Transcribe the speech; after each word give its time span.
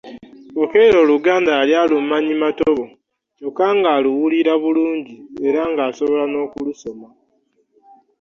Okello 0.63 0.97
Oluganda 1.03 1.49
yali 1.59 1.73
alumanyi 1.81 2.33
matobo 2.43 2.83
kyokka 3.37 3.65
ng'aluwulira 3.77 4.53
bulungi 4.63 5.15
era 5.47 5.61
ng'asobola 5.71 6.23
n'okulusoma. 6.29 7.09